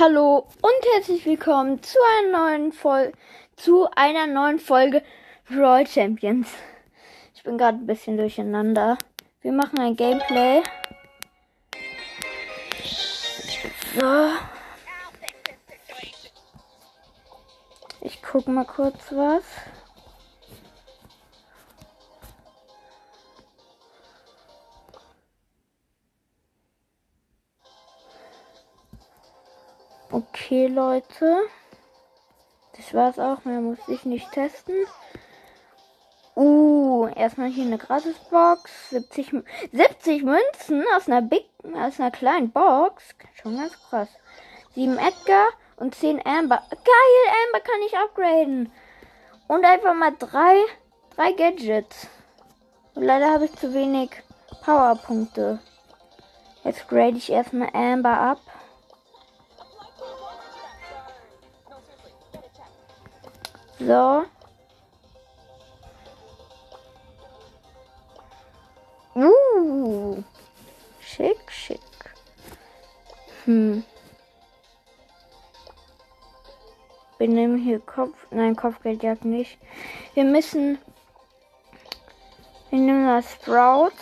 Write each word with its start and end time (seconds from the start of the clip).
Hallo 0.00 0.46
und 0.62 0.94
herzlich 0.94 1.26
willkommen 1.26 1.82
zu 1.82 1.98
einer 2.22 2.38
neuen 2.38 2.72
Folge 2.72 3.12
zu 3.56 3.86
einer 3.94 4.26
neuen 4.26 4.58
Folge 4.58 5.02
Royal 5.50 5.86
Champions. 5.86 6.48
Ich 7.34 7.42
bin 7.42 7.58
gerade 7.58 7.76
ein 7.76 7.86
bisschen 7.86 8.16
durcheinander. 8.16 8.96
Wir 9.42 9.52
machen 9.52 9.78
ein 9.78 9.94
Gameplay. 9.96 10.62
So. 13.94 14.30
Ich 18.00 18.22
guck 18.22 18.48
mal 18.48 18.64
kurz 18.64 19.12
was. 19.12 19.44
Okay, 30.50 30.66
Leute. 30.66 31.46
Das 32.76 32.92
war's 32.92 33.20
auch. 33.20 33.44
Mehr 33.44 33.60
muss 33.60 33.78
ich 33.86 34.04
nicht 34.04 34.32
testen. 34.32 34.74
Uh, 36.34 37.06
erstmal 37.14 37.50
hier 37.50 37.66
eine 37.66 37.78
Gratisbox. 37.78 38.90
70, 38.90 39.44
70 39.70 40.24
Münzen 40.24 40.84
aus 40.96 41.06
einer 41.06 41.22
Big, 41.22 41.44
aus 41.76 42.00
einer 42.00 42.10
kleinen 42.10 42.50
Box. 42.50 43.10
Schon 43.40 43.58
ganz 43.58 43.74
krass. 43.80 44.08
7 44.74 44.98
Edgar 44.98 45.46
und 45.76 45.94
10 45.94 46.20
Amber. 46.26 46.64
Geil, 46.68 47.36
Amber 47.46 47.60
kann 47.60 47.82
ich 47.86 47.96
upgraden. 47.96 48.72
Und 49.46 49.64
einfach 49.64 49.94
mal 49.94 50.16
drei, 50.18 50.56
drei 51.14 51.30
Gadgets. 51.30 52.08
Und 52.96 53.04
leider 53.04 53.30
habe 53.30 53.44
ich 53.44 53.54
zu 53.54 53.72
wenig 53.72 54.10
Powerpunkte. 54.64 55.60
Jetzt 56.64 56.88
grade 56.88 57.18
ich 57.18 57.30
erstmal 57.30 57.70
Amber 57.72 58.18
ab. 58.18 58.40
So. 63.80 64.26
Uh. 69.14 70.22
Schick, 71.00 71.50
schick. 71.50 71.80
Hm. 73.46 73.82
Wir 77.16 77.28
nehmen 77.28 77.56
hier 77.56 77.80
Kopf. 77.80 78.26
Nein, 78.30 78.54
Kopfgeldjagd 78.54 79.24
nicht. 79.24 79.58
Wir 80.12 80.24
müssen. 80.24 80.78
Wir 82.68 82.78
nehmen 82.80 83.06
das 83.06 83.32
Sprout. 83.32 83.92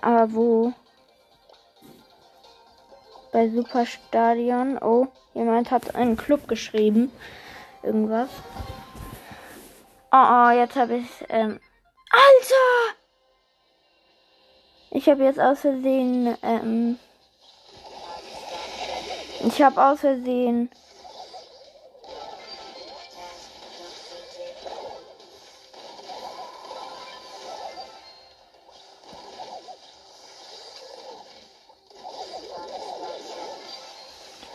Aber 0.00 0.32
wo? 0.32 0.72
Bei 3.34 3.48
Superstadion. 3.48 4.78
Oh. 4.80 5.08
Jemand 5.34 5.72
hat 5.72 5.96
einen 5.96 6.16
Club 6.16 6.46
geschrieben. 6.46 7.10
Irgendwas. 7.82 8.28
Oh, 10.12 10.16
oh 10.16 10.50
jetzt 10.50 10.76
habe 10.76 10.98
ich. 10.98 11.08
Ähm 11.28 11.58
Alter! 12.12 12.96
Ich 14.92 15.08
habe 15.08 15.24
jetzt 15.24 15.40
aus 15.40 15.62
Versehen. 15.62 16.38
Ähm 16.44 16.96
ich 19.44 19.60
habe 19.60 19.84
aus 19.84 19.98
Versehen. 19.98 20.70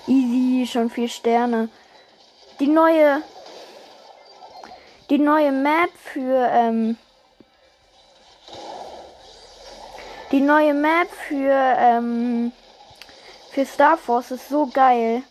Easy, 0.09 0.65
schon 0.65 0.89
vier 0.89 1.07
Sterne. 1.07 1.69
Die 2.59 2.67
neue. 2.67 3.21
Die 5.11 5.19
neue 5.19 5.52
Map 5.52 5.92
für. 5.95 6.49
Ähm, 6.52 6.97
die 10.31 10.42
neue 10.42 10.73
Map 10.73 11.09
für. 11.27 11.53
Ähm, 11.77 12.52
für 13.52 13.65
Star 13.65 13.98
Force 13.98 14.31
ist 14.31 14.49
so 14.49 14.65
geil. 14.67 15.21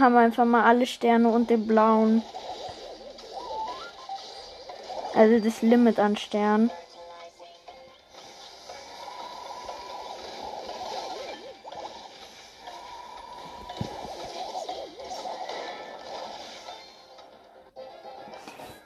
Haben 0.00 0.16
einfach 0.16 0.44
mal 0.44 0.64
alle 0.64 0.86
Sterne 0.86 1.28
und 1.28 1.50
den 1.50 1.66
blauen. 1.66 2.22
Also 5.14 5.38
das 5.44 5.62
Limit 5.62 5.98
an 5.98 6.16
Sternen. 6.16 6.70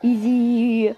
Easy. 0.02 0.94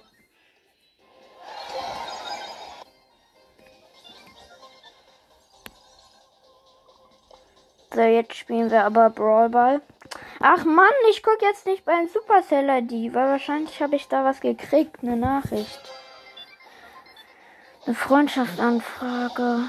So, 7.94 8.00
jetzt 8.02 8.34
spielen 8.34 8.70
wir 8.70 8.84
aber 8.84 9.10
Brawl 9.10 9.48
Ball. 9.48 9.80
Ach 10.40 10.64
Mann, 10.64 10.86
ich 11.10 11.22
gucke 11.22 11.44
jetzt 11.44 11.66
nicht 11.66 11.84
beim 11.84 12.08
Supercell 12.08 12.68
ID, 12.68 13.14
weil 13.14 13.28
wahrscheinlich 13.28 13.80
habe 13.80 13.96
ich 13.96 14.08
da 14.08 14.24
was 14.24 14.40
gekriegt, 14.40 14.98
eine 15.02 15.16
Nachricht. 15.16 15.80
Eine 17.86 17.94
Freundschaftsanfrage. 17.94 19.68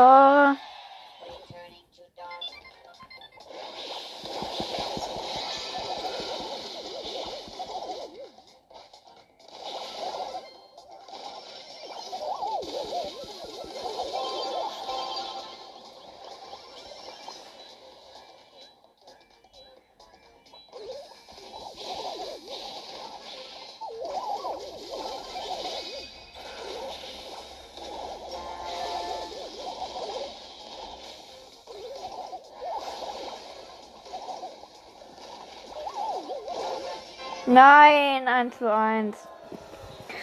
So. 0.00 0.29
Nein, 37.62 38.26
1 38.26 38.56
zu 38.56 38.72
1. 38.72 39.14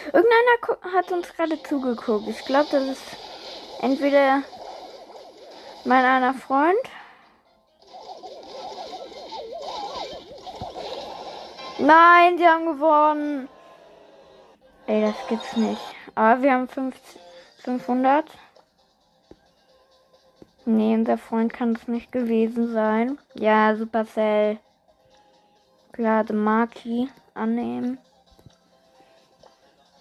Irgendeiner 0.06 0.92
hat 0.92 1.12
uns 1.12 1.32
gerade 1.32 1.62
zugeguckt. 1.62 2.26
Ich 2.26 2.44
glaube, 2.44 2.66
das 2.72 2.82
ist 2.82 3.16
entweder 3.80 4.42
mein 5.84 6.04
einer 6.04 6.34
Freund. 6.34 6.80
Nein, 11.78 12.38
sie 12.38 12.48
haben 12.48 12.66
gewonnen. 12.66 13.48
Ey, 14.88 15.02
das 15.02 15.28
gibt's 15.28 15.56
nicht. 15.56 15.94
Aber 16.16 16.42
wir 16.42 16.54
haben 16.54 16.66
50, 16.66 17.20
500. 17.62 18.24
Nee, 20.64 20.94
unser 20.94 21.18
Freund 21.18 21.52
kann 21.52 21.76
es 21.76 21.86
nicht 21.86 22.10
gewesen 22.10 22.72
sein. 22.72 23.16
Ja, 23.34 23.76
Supercell. 23.76 24.58
Klar, 25.92 26.24
Maki 26.32 27.08
annehmen. 27.38 27.98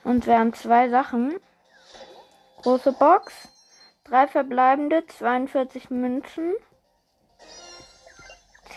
Und 0.04 0.26
wir 0.26 0.40
haben 0.40 0.54
zwei 0.54 0.90
Sachen. 0.90 1.40
Große 2.64 2.94
Box. 2.94 3.34
Drei 4.04 4.28
verbleibende, 4.28 5.06
42 5.06 5.90
Münzen. 5.90 6.54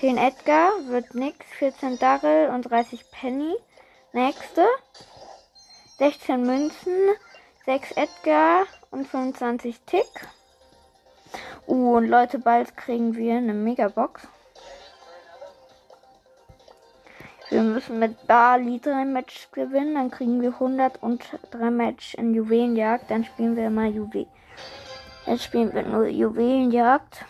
10 0.01 0.17
Edgar, 0.19 0.71
wird 0.87 1.15
nix. 1.15 1.47
14 1.59 1.99
Darrell 1.99 2.51
und 2.51 2.63
30 2.63 3.11
Penny. 3.11 3.55
Nächste. 4.13 4.67
16 6.01 6.41
Münzen, 6.41 6.95
6 7.67 7.93
Edgar 7.93 8.65
und 8.91 9.07
25 9.07 9.81
Tick. 9.83 10.07
Uh, 11.67 11.99
und 11.99 12.09
Leute, 12.09 12.39
bald 12.39 12.75
kriegen 12.75 13.15
wir 13.17 13.37
eine 13.37 13.53
Megabox. 13.53 14.27
Wir 17.51 17.63
müssen 17.63 17.99
mit 17.99 18.29
Bali 18.29 18.79
drei 18.79 19.05
Matches 19.05 19.49
gewinnen, 19.51 19.97
dann 19.97 20.11
kriegen 20.13 20.41
wir 20.41 20.51
100 20.51 21.03
und 21.03 21.25
drei 21.51 21.71
Matches 21.71 22.15
in 22.15 22.33
Juwelenjagd. 22.33 23.11
Dann 23.11 23.25
spielen 23.25 23.57
wir 23.57 23.69
mal 23.71 23.91
Juwel. 23.91 24.27
Jetzt 25.27 25.45
spielen 25.45 25.75
wir 25.75 25.83
nur 25.83 26.07
Juwelenjagd. 26.07 27.25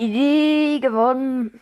Idee 0.00 0.80
gewonnen. 0.80 1.60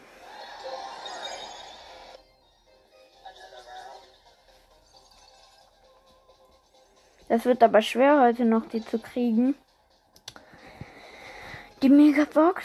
Das 7.29 7.45
wird 7.45 7.63
aber 7.65 7.83
schwer 7.83 8.21
heute 8.21 8.45
noch, 8.45 8.67
die 8.67 8.85
zu 8.85 9.01
kriegen. 9.01 9.57
Die 11.83 11.89
Megabox. 11.89 12.65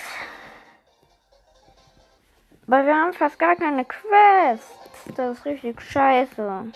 Weil 2.67 2.85
wir 2.85 2.95
haben 2.95 3.13
fast 3.13 3.39
gar 3.39 3.55
keine 3.55 3.83
Quest. 3.83 5.17
Das 5.17 5.39
ist 5.39 5.45
richtig 5.45 5.81
scheiße. 5.81 6.71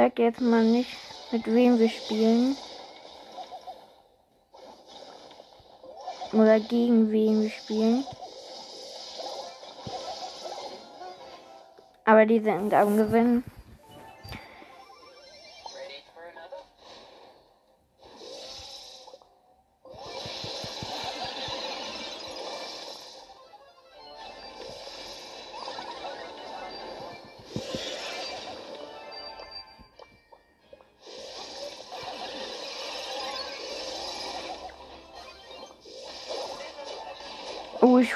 Sag 0.00 0.18
jetzt 0.18 0.40
mal 0.40 0.64
nicht, 0.64 0.96
mit 1.30 1.44
wem 1.44 1.78
wir 1.78 1.90
spielen. 1.90 2.56
Oder 6.32 6.58
gegen 6.58 7.10
wen 7.10 7.42
wir 7.42 7.50
spielen. 7.50 8.04
Aber 12.06 12.24
die 12.24 12.40
sind 12.40 12.72
am 12.72 12.96
Gewinnen. 12.96 13.44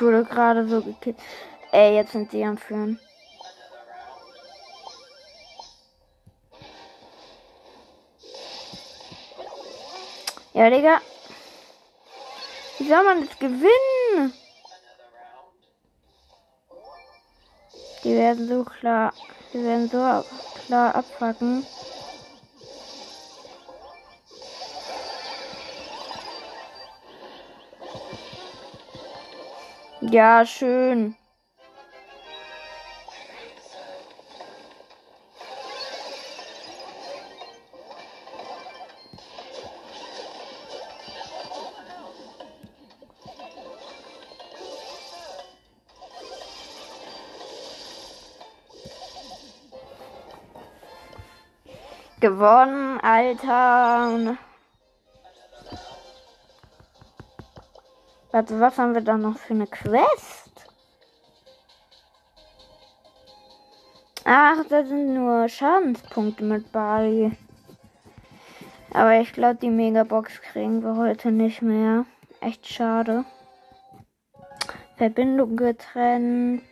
Wurde 0.05 0.25
gerade 0.25 0.69
so 0.69 0.83
gekillt. 0.83 1.17
Ey, 1.73 1.97
jetzt 1.97 2.13
sind 2.13 2.31
sie 2.31 2.45
am 2.45 2.57
Führen. 2.57 3.01
Ja, 10.53 10.71
Digga. 10.71 11.01
Wie 12.79 12.89
soll 12.89 13.03
man 13.03 13.27
das 13.27 13.39
gewinnen? 13.39 14.33
Die 18.05 18.15
werden 18.15 18.47
so 18.47 18.63
klar. 18.63 19.13
Die 19.53 19.65
werden 19.65 19.89
so 19.89 20.25
klar 20.67 20.95
abfacken. 20.95 21.67
Ja, 30.11 30.45
schön. 30.45 31.17
Gewonnen, 52.21 53.01
Alter. 53.01 54.39
Warte, 58.35 58.59
was 58.59 58.79
haben 58.79 58.95
wir 58.95 59.01
da 59.01 59.17
noch 59.17 59.39
für 59.39 59.55
eine 59.55 59.69
Quest? 59.69 60.67
Ach, 64.25 64.65
da 64.69 64.85
sind 64.85 65.15
nur 65.15 65.49
Schadenspunkte 65.49 66.43
mit 66.43 66.73
Bali. 66.73 67.31
Aber 68.93 69.21
ich 69.21 69.33
glaube, 69.35 69.61
die 69.63 69.71
Megabox 69.71 70.41
kriegen 70.41 70.83
wir 70.83 70.97
heute 70.97 71.31
nicht 71.31 71.63
mehr. 71.63 72.07
Echt 72.41 72.67
schade. 72.67 73.25
Verbindung 74.97 75.57
getrennt. 75.57 76.65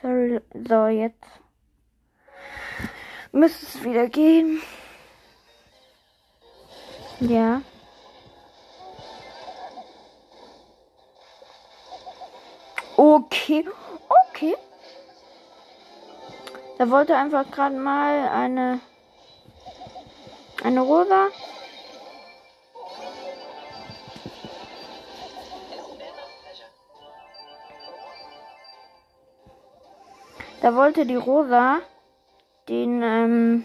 Sorry, 0.00 0.40
so 0.54 0.86
jetzt 0.86 1.43
müsste 3.34 3.66
es 3.66 3.84
wieder 3.84 4.08
gehen. 4.08 4.62
Ja. 7.20 7.62
Okay. 12.96 13.68
Okay. 14.28 14.56
Da 16.78 16.90
wollte 16.90 17.16
einfach 17.16 17.50
gerade 17.50 17.76
mal 17.76 18.28
eine 18.28 18.80
eine 20.62 20.80
Rosa. 20.80 21.28
Da 30.62 30.74
wollte 30.74 31.04
die 31.04 31.16
Rosa 31.16 31.80
den 32.68 33.02
ähm, 33.02 33.64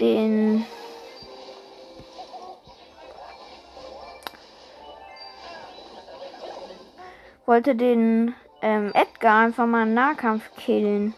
den 0.00 0.64
wollte 7.46 7.74
den 7.74 8.34
ähm, 8.62 8.92
Edgar 8.94 9.46
einfach 9.46 9.66
mal 9.66 9.82
im 9.82 9.94
Nahkampf 9.94 10.54
killen. 10.56 11.14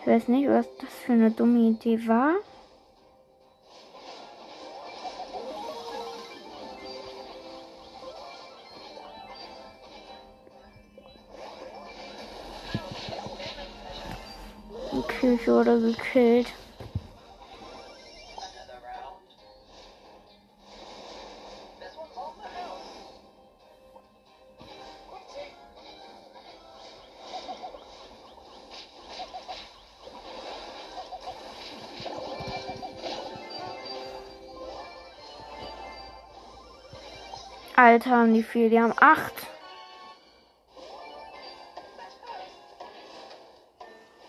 Ich 0.00 0.06
weiß 0.06 0.28
nicht, 0.28 0.48
was 0.48 0.66
das 0.78 0.90
für 1.04 1.12
eine 1.12 1.30
dumme 1.30 1.60
Idee 1.60 2.08
war. 2.08 2.34
Ich 15.34 15.48
wurde 15.48 15.80
gekillt. 15.80 16.46
Alter, 37.74 38.10
haben 38.10 38.32
die 38.32 38.42
viel. 38.42 38.70
Die 38.70 38.80
haben 38.80 38.94
acht. 38.96 39.55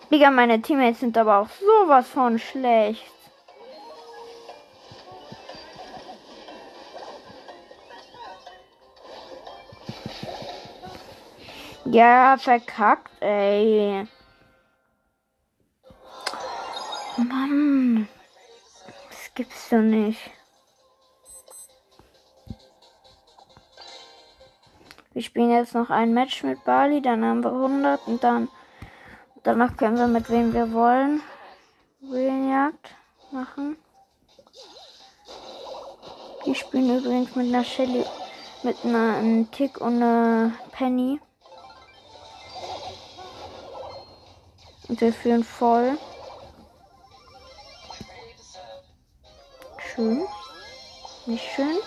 Digga, 0.10 0.32
meine 0.32 0.62
Teammates 0.62 1.02
sind 1.02 1.18
aber 1.18 1.38
auch 1.38 1.50
sowas 1.50 2.08
von 2.08 2.40
schlecht. 2.40 3.12
Ja, 11.86 12.38
verkackt, 12.38 13.12
ey. 13.22 14.08
Mann. 17.18 18.08
Das 19.10 19.34
gibt's 19.36 19.70
doch 19.70 19.78
nicht. 19.78 20.20
Wir 25.14 25.24
spielen 25.24 25.50
jetzt 25.50 25.74
noch 25.74 25.90
ein 25.90 26.14
Match 26.14 26.44
mit 26.44 26.64
Bali, 26.64 27.02
dann 27.02 27.26
haben 27.26 27.44
wir 27.44 27.52
100 27.52 28.08
und 28.08 28.24
dann 28.24 28.50
danach 29.48 29.78
können 29.78 29.98
wir 29.98 30.08
mit 30.08 30.30
wem 30.30 30.54
wir 30.54 30.74
wollen 30.74 31.22
Juwelenjagd 32.02 32.94
machen. 33.32 33.78
Die 36.46 36.54
spielen 36.54 37.00
übrigens 37.00 37.34
mit 37.34 37.48
einer 37.48 37.64
Shelly, 37.64 38.04
mit 38.64 38.76
einer 38.84 39.16
einem 39.16 39.50
Tick 39.50 39.80
und 39.80 40.04
einer 40.04 40.52
Penny. 40.74 41.22
Und 44.90 45.00
wir 45.00 45.14
führen 45.14 45.46
voll. 45.46 45.98
Schön. 49.78 50.26
Nicht 51.26 51.46
schön. 51.56 51.78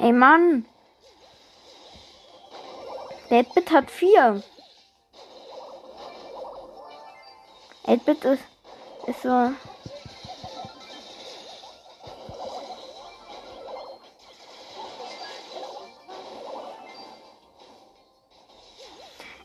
Hey 0.00 0.12
Mann. 0.12 0.64
Deadbit 3.30 3.72
hat 3.72 3.90
vier. 3.90 4.44
8-Bit 7.84 8.24
ist, 8.24 8.44
ist 9.08 9.22
so. 9.22 9.50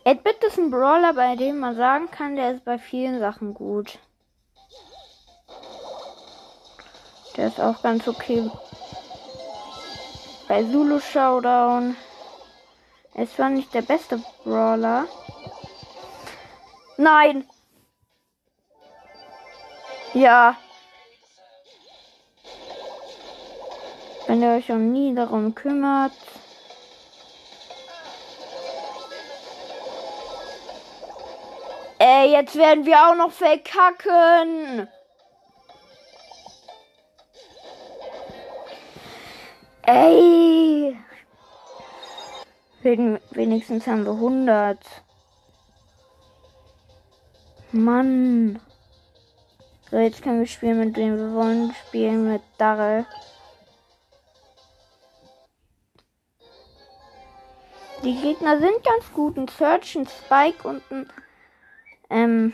Edbit 0.04 0.44
ist 0.44 0.60
ein 0.60 0.70
Brawler, 0.70 1.14
bei 1.14 1.36
dem 1.36 1.58
man 1.60 1.76
sagen 1.76 2.12
kann, 2.12 2.36
der 2.36 2.52
ist 2.52 2.64
bei 2.64 2.78
vielen 2.78 3.20
Sachen 3.20 3.56
gut. 3.56 3.98
Der 7.38 7.48
ist 7.48 7.60
auch 7.60 7.82
ganz 7.82 8.08
okay. 8.08 8.52
Bei 10.54 10.62
Zulu 10.62 11.00
Showdown. 11.00 11.98
Ist 13.16 13.36
zwar 13.36 13.50
nicht 13.50 13.74
der 13.74 13.82
beste 13.82 14.24
Brawler. 14.44 15.08
Nein! 16.96 17.50
Ja. 20.14 20.56
Wenn 24.28 24.44
ihr 24.44 24.50
euch 24.52 24.72
auch 24.72 24.76
nie 24.76 25.16
darum 25.16 25.56
kümmert. 25.56 26.14
Ey, 31.98 32.32
jetzt 32.32 32.56
werden 32.56 32.86
wir 32.86 33.10
auch 33.10 33.16
noch 33.16 33.32
verkacken. 33.32 34.88
Ey. 39.86 40.98
Wenigstens 42.82 43.86
haben 43.86 44.06
wir 44.06 44.14
100. 44.14 44.78
Mann. 47.74 48.60
So, 49.92 49.98
jetzt 49.98 50.22
können 50.22 50.40
wir 50.40 50.48
spielen, 50.48 50.80
mit 50.80 50.96
wem 50.96 51.18
wir 51.18 51.34
wollen. 51.34 51.74
Spielen 51.88 52.32
mit 52.32 52.42
Darrell. 52.58 53.06
Die 58.04 58.16
Gegner 58.16 58.60
sind 58.60 58.84
ganz 58.84 59.12
gut. 59.14 59.38
Ein 59.38 59.48
Search, 59.48 59.96
ein 59.96 60.08
Spike 60.08 60.68
und 60.68 60.82
ein, 60.92 61.10
ähm, 62.10 62.54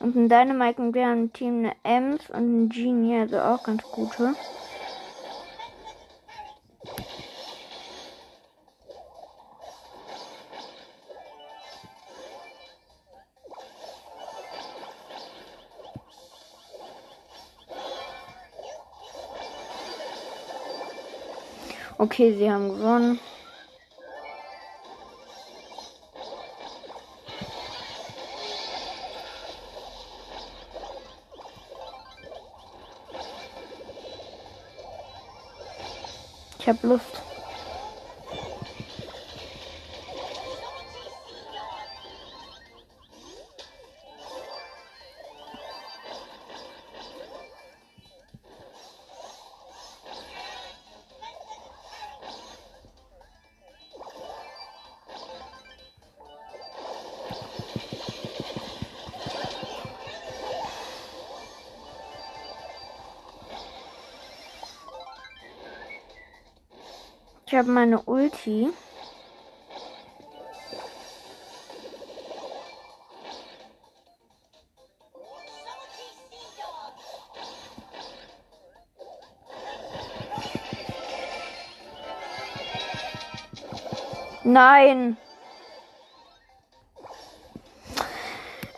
und 0.00 0.16
ein 0.16 0.28
Dynamite 0.28 0.82
und 0.82 0.94
wir 0.94 1.06
haben 1.06 1.24
ein 1.24 1.32
Team 1.32 1.58
eine 1.58 1.76
Ems 1.82 2.28
und 2.30 2.64
ein 2.64 2.68
Genie, 2.68 3.20
also 3.20 3.40
auch 3.40 3.62
ganz 3.62 3.82
gute. 3.84 4.34
Okay, 22.04 22.34
sie 22.36 22.52
haben 22.52 22.68
gewonnen. 22.68 23.18
Ich 36.58 36.68
hab 36.68 36.82
Lust. 36.82 37.22
Ich 67.54 67.58
habe 67.58 67.70
meine 67.70 68.02
Ulti. 68.02 68.68
Nein. 84.42 85.16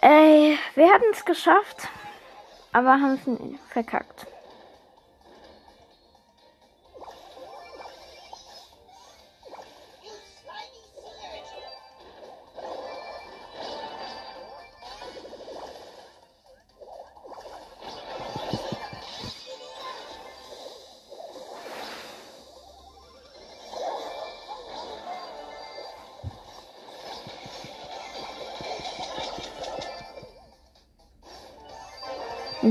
Ey, 0.02 0.58
wir 0.74 0.92
hatten 0.92 1.04
es 1.12 1.24
geschafft, 1.24 1.88
aber 2.74 3.00
haben 3.00 3.14
es 3.14 3.72
verkackt. 3.72 4.15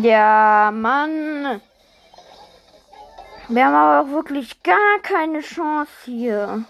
Ja, 0.01 0.71
Mann. 0.73 1.61
Wir 3.47 3.65
haben 3.65 3.75
aber 3.75 4.01
auch 4.01 4.13
wirklich 4.13 4.61
gar 4.61 4.99
keine 5.01 5.39
Chance 5.39 5.89
hier. 6.03 6.65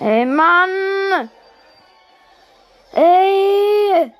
Ey, 0.00 0.26
Mann! 0.26 1.30
Ey! 2.92 4.12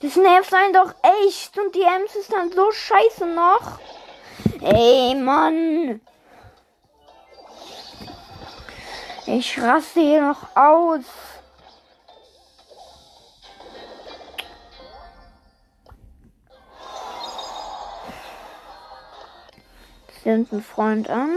Das 0.00 0.14
nervt 0.14 0.54
einen 0.54 0.74
doch 0.74 0.94
echt 1.24 1.58
und 1.58 1.74
die 1.74 1.82
Ems 1.82 2.14
ist 2.14 2.32
dann 2.32 2.52
so 2.52 2.70
scheiße 2.70 3.26
noch. 3.26 3.80
Ey, 4.60 5.16
Mann! 5.16 6.00
Ich 9.32 9.60
raste 9.60 10.00
hier 10.00 10.22
noch 10.22 10.56
aus. 10.56 11.04
Sind 20.24 20.52
ein 20.52 20.62
Freund 20.64 21.08
an. 21.08 21.30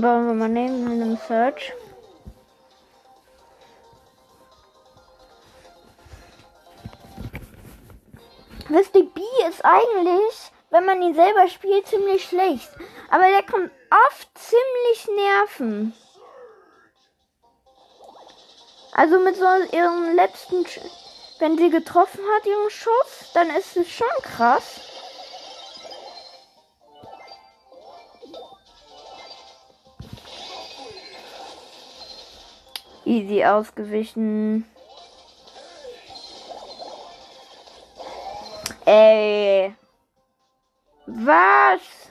Bauen 0.00 0.28
wir 0.28 0.34
mal 0.34 0.48
neben 0.48 0.86
einem 0.86 1.18
Search. 1.28 1.74
Wisst 8.68 8.94
ihr, 8.94 9.04
B 9.04 9.20
ist 9.48 9.62
eigentlich, 9.62 10.52
wenn 10.70 10.86
man 10.86 11.02
ihn 11.02 11.14
selber 11.14 11.48
spielt, 11.48 11.86
ziemlich 11.86 12.24
schlecht. 12.24 12.70
Aber 13.10 13.24
der 13.24 13.42
kommt 13.42 13.70
oft 14.06 14.28
ziemlich 14.38 15.08
nerven. 15.16 15.92
Also 18.92 19.18
mit 19.18 19.36
so 19.36 19.44
ihrem 19.76 20.14
letzten, 20.14 20.64
wenn 21.40 21.58
sie 21.58 21.68
getroffen 21.68 22.20
hat, 22.36 22.46
ihren 22.46 22.70
Schuss, 22.70 23.32
dann 23.34 23.50
ist 23.50 23.76
es 23.76 23.90
schon 23.90 24.06
krass. 24.22 24.89
Easy 33.10 33.44
ausgewichen. 33.44 34.64
Ey. 38.86 39.74
Was? 41.06 42.09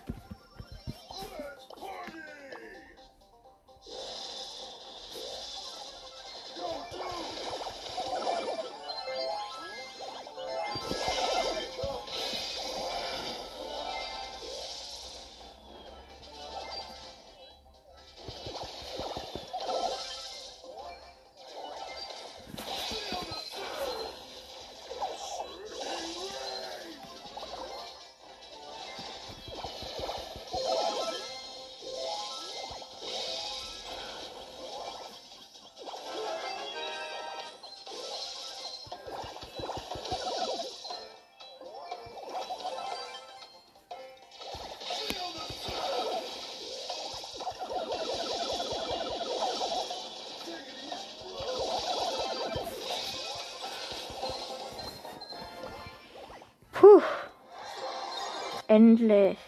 Endlich. 58.69 59.39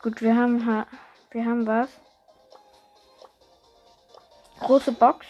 Gut, 0.00 0.22
wir 0.22 0.36
haben 0.36 0.64
wir 1.32 1.44
haben 1.44 1.66
was. 1.66 1.88
Große 4.60 4.92
Box. 4.92 5.26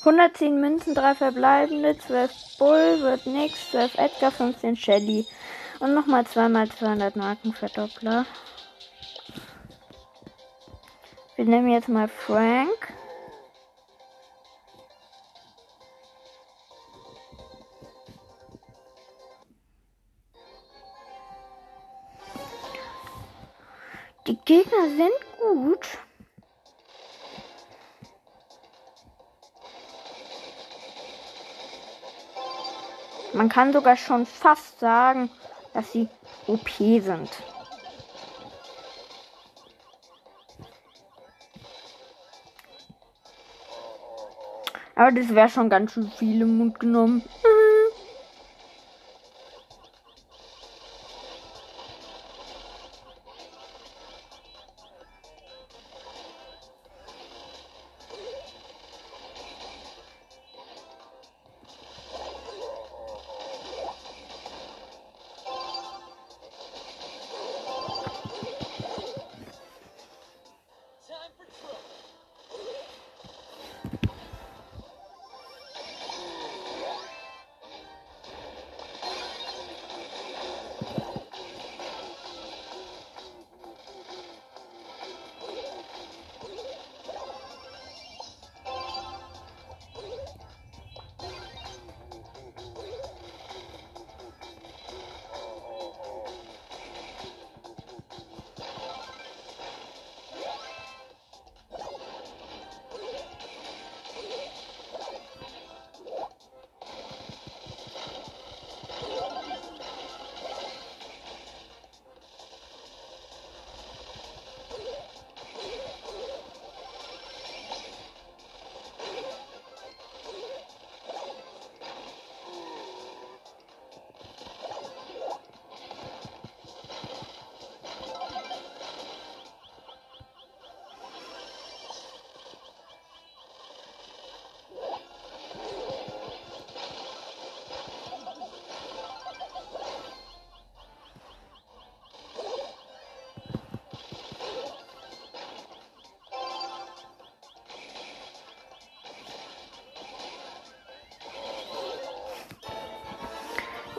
110 0.00 0.60
Münzen, 0.60 0.94
3 0.94 1.14
verbleibende, 1.14 1.96
12 1.96 2.58
Bull, 2.58 3.00
wird 3.00 3.26
nix, 3.26 3.70
12 3.70 3.94
Edgar, 3.96 4.30
15 4.30 4.76
Shelly. 4.76 5.26
Und 5.78 5.94
nochmal 5.94 6.26
zweimal 6.26 6.68
200 6.68 7.16
Marken 7.16 7.54
Verdoppler. 7.54 8.26
Wir 11.36 11.46
nehmen 11.46 11.70
jetzt 11.70 11.88
mal 11.88 12.08
Frank. 12.08 12.79
Gegner 24.50 24.88
sind 24.96 25.12
gut. 25.38 25.86
Man 33.32 33.48
kann 33.48 33.72
sogar 33.72 33.96
schon 33.96 34.26
fast 34.26 34.80
sagen, 34.80 35.30
dass 35.72 35.92
sie 35.92 36.08
OP 36.48 36.68
sind. 36.68 37.30
Aber 44.96 45.12
das 45.12 45.32
wäre 45.32 45.48
schon 45.48 45.70
ganz 45.70 45.92
schön 45.92 46.10
viel 46.10 46.40
im 46.40 46.58
Mund 46.58 46.80
genommen. 46.80 47.22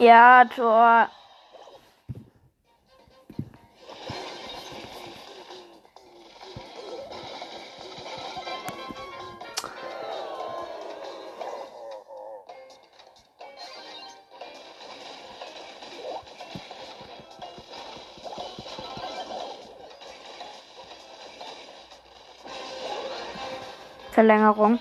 Ja, 0.02 0.46
Tor. 0.46 1.12
Verlängerung. 24.12 24.80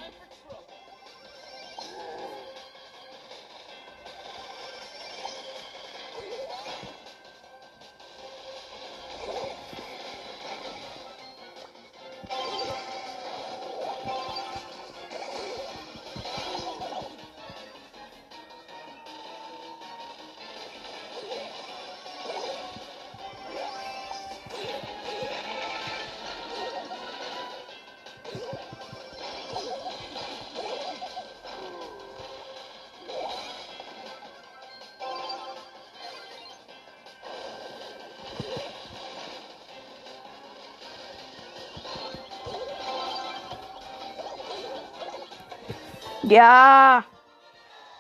Ja. 46.31 47.05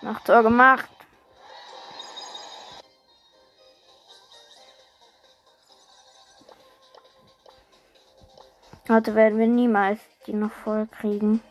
Noch 0.02 0.20
Tor 0.20 0.44
gemacht. 0.44 0.88
Heute 8.88 9.16
werden 9.16 9.38
wir 9.38 9.48
niemals 9.48 9.98
die 10.26 10.32
noch 10.32 10.52
voll 10.52 10.86
kriegen. 10.86 11.42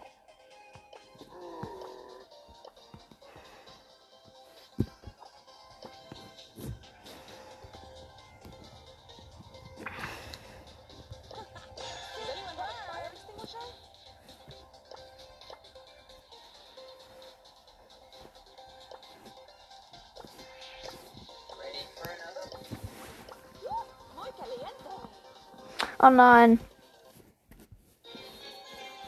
Oh 26.10 26.12
nein. 26.12 26.60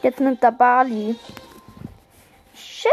Jetzt 0.03 0.19
nimmt 0.19 0.43
er 0.43 0.51
Bali. 0.51 1.15
Shit. 2.53 2.91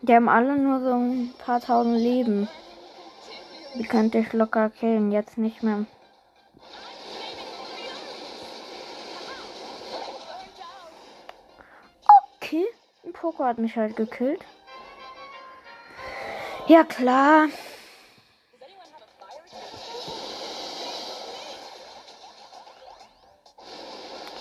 Die 0.00 0.12
haben 0.12 0.28
alle 0.28 0.56
nur 0.56 0.80
so 0.80 0.92
ein 0.92 1.32
paar 1.38 1.60
tausend 1.60 1.98
Leben. 1.98 2.48
Die 3.76 3.84
könnte 3.84 4.18
ich 4.18 4.32
locker 4.32 4.70
killen, 4.70 5.12
jetzt 5.12 5.38
nicht 5.38 5.62
mehr. 5.62 5.86
Poco 13.22 13.44
hat 13.44 13.58
mich 13.58 13.76
halt 13.76 13.94
gekillt. 13.94 14.44
Ja 16.66 16.82
klar. 16.82 17.46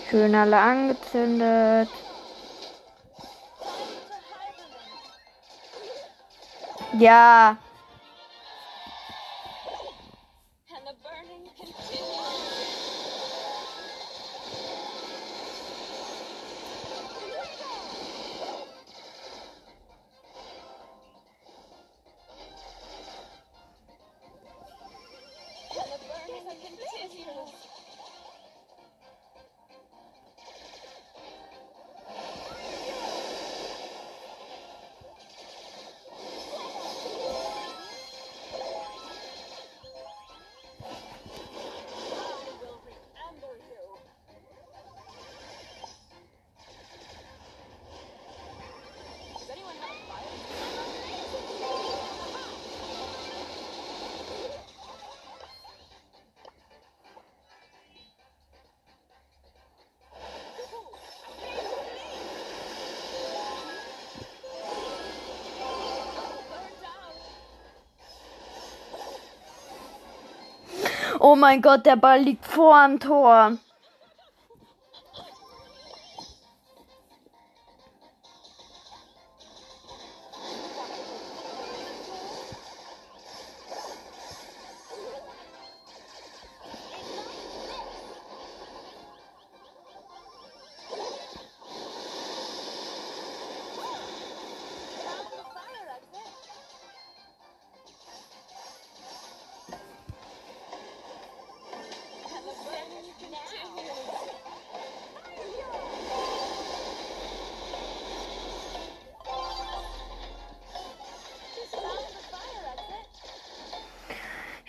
Schön 0.10 0.34
alle 0.34 0.58
angezündet. 0.58 1.90
Ja. 6.98 7.58
Oh 71.24 71.36
mein 71.36 71.62
Gott, 71.62 71.86
der 71.86 71.98
Ball 71.98 72.20
liegt 72.20 72.48
vor 72.48 72.84
dem 72.84 73.00
Tor. 73.00 73.56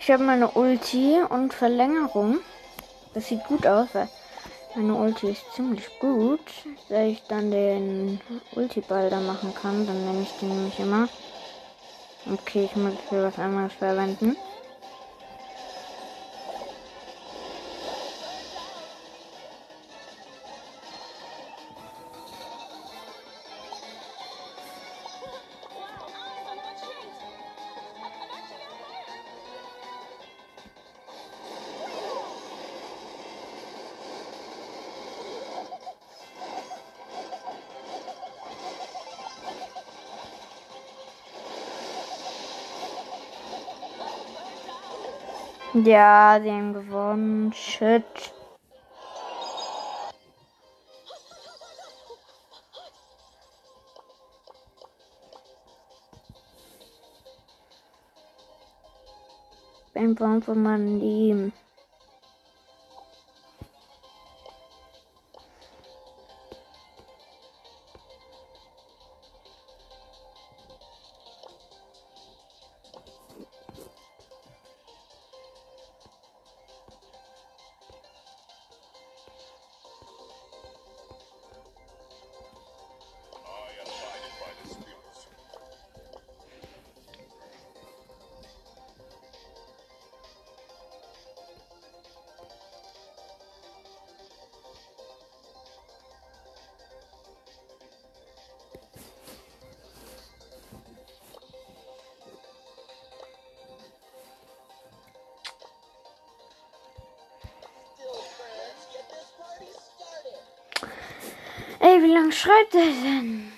Ich 0.05 0.11
habe 0.11 0.23
meine 0.25 0.49
Ulti 0.49 1.17
und 1.29 1.53
Verlängerung. 1.53 2.39
Das 3.13 3.29
sieht 3.29 3.41
gut 3.45 3.65
aus, 3.65 3.87
weil 3.93 4.09
meine 4.75 4.95
Ulti 4.95 5.29
ist 5.29 5.45
ziemlich 5.55 5.87
gut. 6.01 6.41
Wenn 6.89 7.11
ich 7.11 7.23
dann 7.29 7.49
den 7.49 8.19
Ulti-Ball 8.53 9.09
da 9.09 9.21
machen 9.21 9.55
kann, 9.55 9.87
dann 9.87 10.05
nehme 10.05 10.23
ich 10.23 10.31
den 10.41 10.49
nämlich 10.49 10.77
immer. 10.77 11.07
Okay, 12.29 12.65
ich 12.65 12.75
muss 12.75 12.95
für 13.07 13.23
was 13.23 13.39
anderes 13.39 13.71
verwenden. 13.71 14.35
Ja, 45.85 46.39
sie 46.41 46.49
haben 46.49 46.73
gewonnen. 46.73 47.51
Shit. 47.51 48.33
Ein 59.93 60.15
Baum 60.15 60.41
von 60.41 60.63
meinem 60.63 60.99
Leben. 60.99 61.53
Wie 112.03 112.11
lange 112.11 112.33
schreibt 112.33 112.75
er 112.75 112.81
denn? 112.81 113.49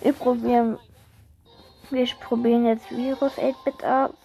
Wir 0.00 0.12
probieren, 0.14 0.78
wir 1.90 2.06
probieren 2.20 2.66
jetzt 2.66 2.90
Virus 2.90 3.32
8-Bit 3.36 3.84
aus. 3.84 4.23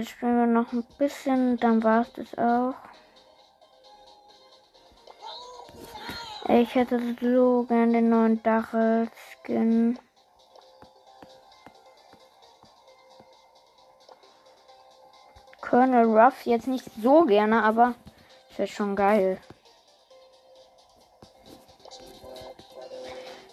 Jetzt 0.00 0.10
spielen 0.12 0.38
wir 0.38 0.46
noch 0.46 0.72
ein 0.72 0.84
bisschen, 0.98 1.58
dann 1.58 1.82
war 1.82 2.00
es 2.02 2.12
das 2.14 2.38
auch. 2.38 2.74
Ich 6.48 6.74
hätte 6.74 6.98
so 7.20 7.64
gern 7.68 7.92
den 7.92 8.08
neuen 8.08 8.42
Dachel-Skin. 8.42 9.98
Colonel 15.60 16.06
Ruff 16.06 16.46
jetzt 16.46 16.66
nicht 16.66 16.86
so 17.00 17.24
gerne, 17.26 17.62
aber 17.62 17.94
ist 18.48 18.58
ja 18.58 18.66
schon 18.66 18.96
geil. 18.96 19.38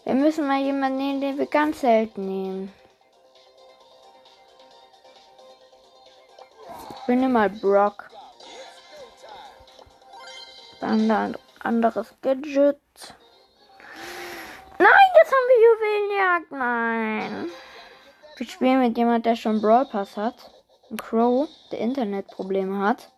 Wir 0.06 0.16
müssen 0.16 0.48
mal 0.48 0.62
jemanden 0.62 0.98
nehmen, 0.98 1.22
den 1.22 1.38
wir 1.38 1.46
ganz 1.46 1.82
selten 1.82 2.26
nehmen. 2.26 2.74
Ich 7.10 7.16
nehme 7.16 7.30
mal 7.30 7.50
Brock. 7.50 8.10
Dann 10.82 11.10
ein 11.10 11.38
anderes 11.64 12.14
Gadget. 12.22 12.82
Nein, 14.78 15.10
jetzt 15.16 15.32
haben 15.32 15.48
wir 15.48 15.60
Juwelenjagd. 15.66 16.52
Nein. 16.52 17.50
Wir 18.36 18.48
spielen 18.48 18.82
mit 18.82 18.98
jemand, 18.98 19.26
der 19.26 19.38
schon 19.38 19.62
Brawl 19.62 19.86
Pass 19.86 20.18
hat. 20.18 20.52
Ein 20.92 20.98
Crow, 20.98 21.48
der 21.72 21.80
Internetprobleme 21.80 22.86
hat. 22.86 23.10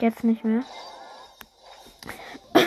Jetzt 0.00 0.24
nicht 0.24 0.42
mehr. 0.42 0.64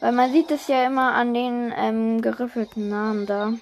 Weil 0.00 0.12
man 0.12 0.32
sieht 0.32 0.50
es 0.50 0.66
ja 0.66 0.84
immer 0.84 1.14
an 1.14 1.34
den 1.34 1.72
ähm, 1.76 2.20
geriffelten 2.20 2.88
Namen 2.88 3.26
da. 3.26 3.52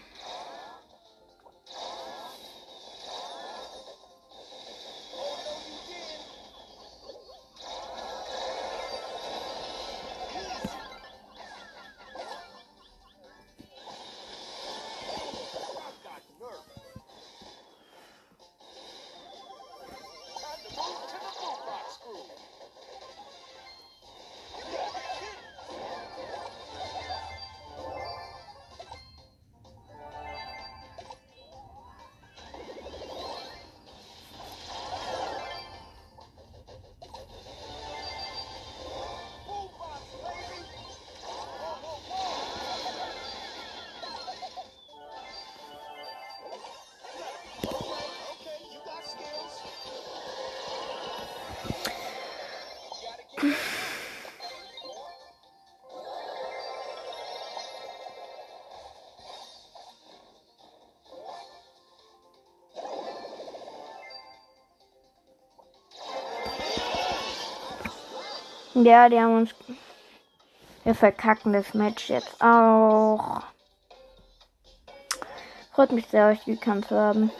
Ja, 68.84 69.08
die 69.08 69.18
haben 69.18 69.38
uns. 69.38 69.54
Wir 70.84 70.94
verkacken 70.94 71.54
das 71.54 71.72
Match 71.72 72.10
jetzt 72.10 72.38
auch. 72.42 73.40
Freut 75.72 75.92
mich 75.92 76.06
sehr, 76.08 76.26
euch 76.26 76.44
gekannt 76.44 76.86
zu 76.88 76.94
haben. 76.94 77.30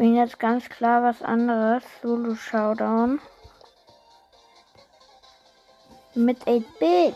Spielen 0.00 0.16
jetzt 0.16 0.38
ganz 0.38 0.66
klar 0.70 1.02
was 1.02 1.20
anderes. 1.20 1.82
Solo 2.00 2.34
Showdown. 2.34 3.20
Mit 6.14 6.38
8-Bit. 6.44 7.14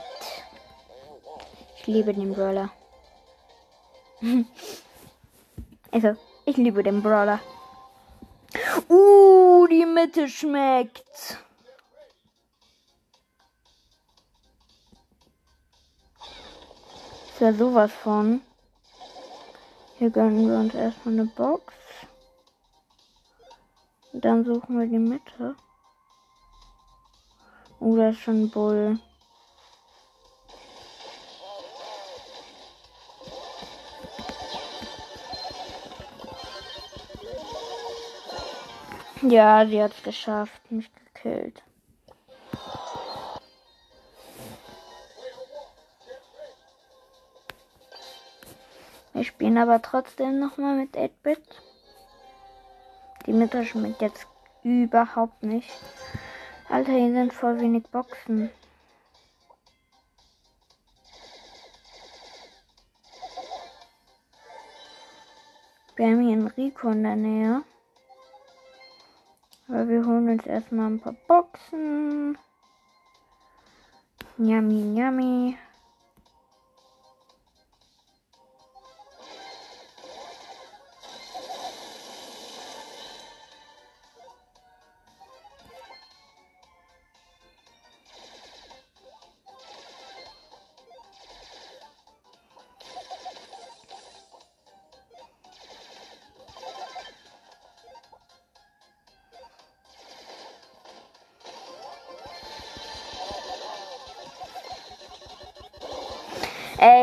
Ich 1.79 1.87
liebe 1.87 2.13
den 2.13 2.35
Brawler. 2.35 2.71
also, 5.93 6.15
Ich 6.45 6.59
liebe 6.59 6.83
den 6.83 7.03
Brawler. 7.03 7.41
Uh, 8.91 9.67
die 9.69 9.87
Mitte 9.87 10.29
schmeckt. 10.29 11.39
Ist 17.31 17.41
ja 17.41 17.55
sowas 17.55 17.91
von. 17.93 18.43
Hier 19.97 20.11
gönnen 20.11 20.47
wir 20.47 20.59
uns 20.59 20.75
erstmal 20.75 21.15
eine 21.15 21.25
Box. 21.25 21.73
Dann 24.17 24.45
suchen 24.45 24.79
wir 24.79 24.87
die 24.87 24.99
Mitte. 24.99 25.57
Oh, 27.81 27.97
da 27.97 28.11
ist 28.11 28.21
schon 28.21 28.49
Bull. 28.49 28.99
Ja, 39.23 39.67
sie 39.67 39.83
hat 39.83 39.93
es 39.93 40.03
geschafft, 40.03 40.71
mich 40.71 40.91
gekillt. 40.95 41.63
Wir 49.13 49.25
spielen 49.25 49.59
aber 49.59 49.83
trotzdem 49.83 50.39
nochmal 50.39 50.77
mit 50.77 50.97
8-Bit. 50.97 51.63
Die 53.27 53.33
Mitte 53.33 53.65
schmeckt 53.65 54.03
jetzt 54.03 54.27
überhaupt 54.63 55.43
nicht. 55.43 55.71
Alter, 56.69 56.93
hier 56.93 57.13
sind 57.13 57.33
voll 57.33 57.61
wenig 57.61 57.85
Boxen. 57.89 58.51
Wir 65.97 66.07
haben 66.07 66.23
hier 66.23 66.33
einen 66.33 66.49
Rico 66.49 66.89
in 66.89 67.03
der 67.03 67.17
Nähe. 67.17 67.63
Aber 69.69 69.89
wir 69.89 70.05
holen 70.05 70.29
uns 70.29 70.45
erstmal 70.45 70.91
ein 70.91 71.01
paar 71.01 71.15
Boxen. 71.27 72.37
Yummy, 74.37 74.99
yummy. 74.99 75.57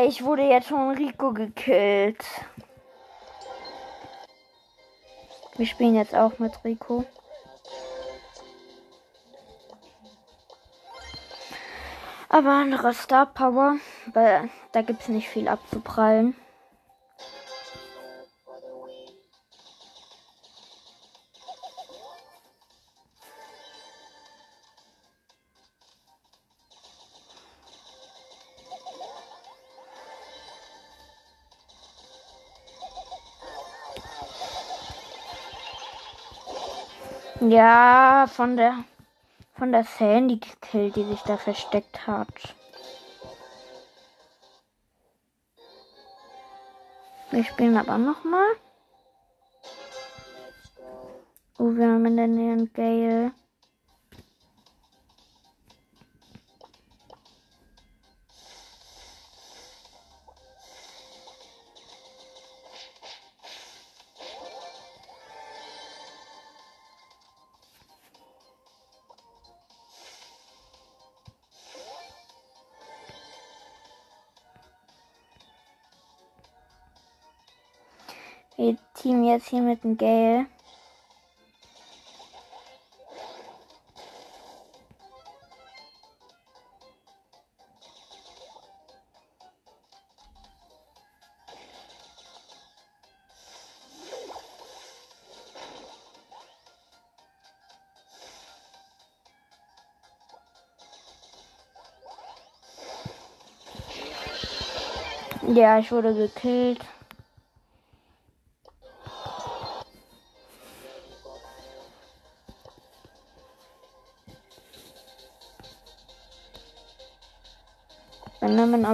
Ich 0.04 0.24
wurde 0.24 0.42
jetzt 0.42 0.66
von 0.66 0.96
Rico 0.96 1.32
gekillt. 1.32 2.24
Wir 5.56 5.66
spielen 5.66 5.94
jetzt 5.94 6.12
auch 6.12 6.40
mit 6.40 6.52
Rico. 6.64 7.04
Aber 12.28 12.50
andere 12.50 12.92
Star 12.94 13.26
Power, 13.26 13.76
weil 14.12 14.50
da 14.72 14.82
gibt 14.82 15.02
es 15.02 15.08
nicht 15.08 15.28
viel 15.28 15.46
abzuprallen. 15.46 16.34
Ja, 37.52 38.24
von 38.28 38.56
der 38.56 38.82
von 39.58 39.72
der 39.72 39.84
Sandy 39.84 40.38
gekillt, 40.38 40.96
die 40.96 41.04
sich 41.04 41.20
da 41.20 41.36
versteckt 41.36 42.06
hat. 42.06 42.54
Wir 47.30 47.44
spielen 47.44 47.76
aber 47.76 47.98
noch 47.98 48.24
mal. 48.24 48.52
Oh, 51.58 51.74
wir 51.74 51.88
haben 51.88 52.06
in 52.06 52.16
der 52.16 52.26
Nähe 52.26 52.52
einen 52.52 52.72
Gale. 52.72 53.32
Teamen 79.02 79.24
jetzt 79.24 79.48
hier 79.48 79.62
mit 79.62 79.82
dem 79.82 79.96
Gale. 79.96 80.46
Ja, 105.48 105.80
ich 105.80 105.90
wurde 105.90 106.14
gekillt. 106.14 106.78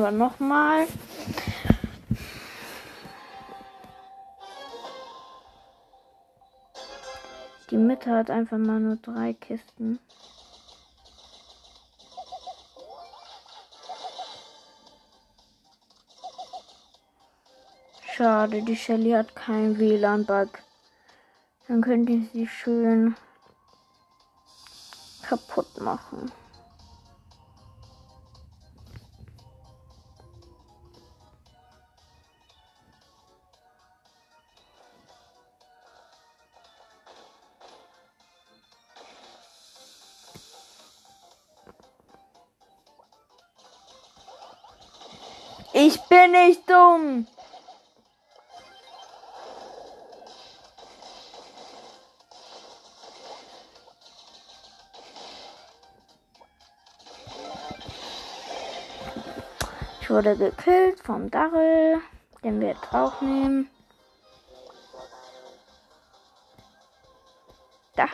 Aber 0.09 0.17
nochmal. 0.17 0.87
Die 7.71 7.77
Mitte 7.77 8.11
hat 8.11 8.31
einfach 8.31 8.57
mal 8.57 8.81
nur 8.81 8.97
drei 8.97 9.35
Kisten. 9.35 9.99
Schade, 18.11 18.63
die 18.63 18.77
Shelly 18.77 19.11
hat 19.11 19.37
keinen 19.37 19.79
WLAN-Bug. 19.79 20.49
Dann 21.69 21.83
könnte 21.83 22.13
ich 22.13 22.31
sie 22.33 22.47
schön 22.47 23.15
kaputt 25.23 25.81
machen. 25.81 26.33
Wurde 60.19 60.37
gekillt 60.37 60.99
vom 60.99 61.31
Darrell, 61.31 62.01
den 62.43 62.61
wir 62.61 62.71
jetzt 62.71 62.93
auch 62.93 63.21
nehmen. 63.21 63.71
Da. 67.95 68.09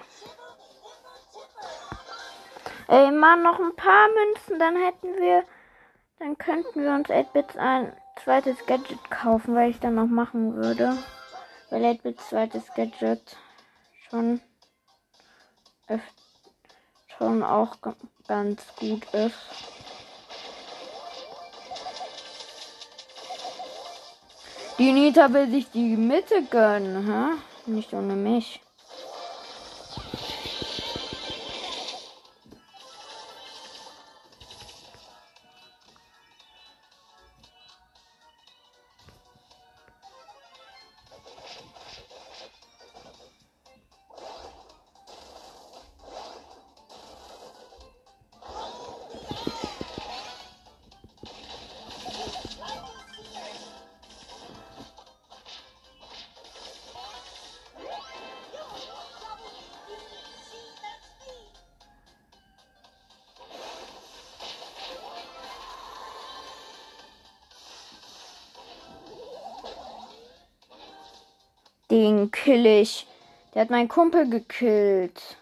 Ey, 2.88 3.10
Mann, 3.10 3.42
noch 3.42 3.58
ein 3.58 3.74
paar 3.74 4.08
Münzen, 4.08 4.58
dann 4.58 4.76
hätten 4.76 5.16
wir 5.16 5.44
dann 6.18 6.36
könnten 6.36 6.82
wir 6.82 6.90
uns 6.92 7.08
8-Bits 7.08 7.56
ein 7.56 7.96
zweites 8.22 8.66
Gadget 8.66 9.10
kaufen, 9.10 9.54
weil 9.54 9.70
ich 9.70 9.80
dann 9.80 9.94
noch 9.94 10.06
machen 10.06 10.56
würde. 10.56 10.98
weil 11.70 11.84
Edwards 11.84 12.28
zweites 12.28 12.70
Gadget 12.74 13.38
schon, 14.10 14.42
schon 17.16 17.42
auch 17.42 17.80
ga- 17.80 17.96
ganz 18.28 18.62
gut 18.76 19.06
ist. 19.14 19.73
Die 24.78 24.92
Nita 24.92 25.32
will 25.32 25.48
sich 25.50 25.70
die 25.70 25.96
Mitte 25.96 26.42
gönnen, 26.50 27.06
hä? 27.06 27.70
Nicht 27.70 27.94
ohne 27.94 28.16
mich. 28.16 28.60
Den 71.94 72.32
kill 72.32 72.66
ich. 72.66 73.06
Der 73.54 73.62
hat 73.62 73.70
meinen 73.70 73.86
Kumpel 73.86 74.28
gekillt. 74.28 75.36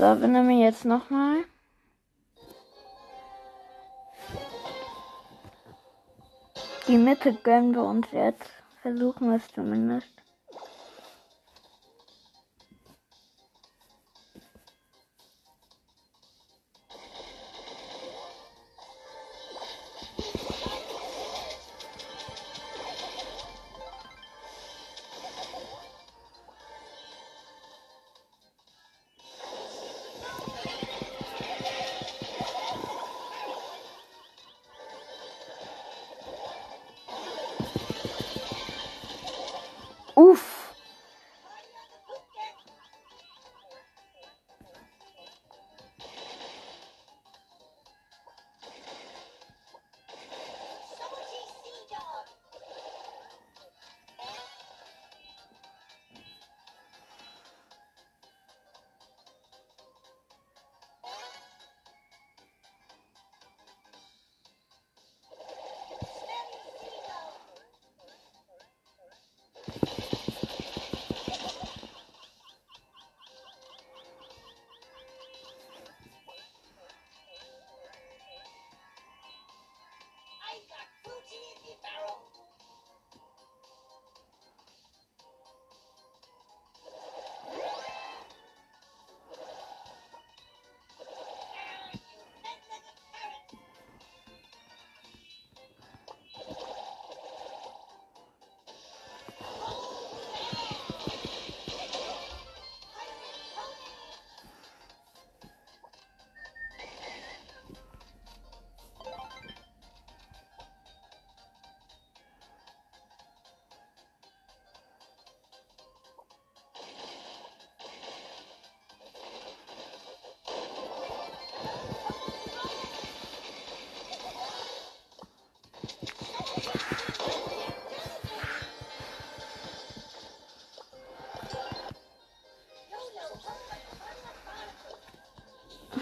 So, 0.00 0.18
er 0.34 0.42
mir 0.42 0.64
jetzt 0.64 0.86
nochmal. 0.86 1.44
Die 6.88 6.96
Mitte 6.96 7.34
gönnen 7.34 7.74
wir 7.74 7.82
uns 7.84 8.06
jetzt. 8.10 8.50
Versuchen 8.80 9.28
wir 9.28 9.36
es 9.36 9.52
zumindest. 9.52 10.19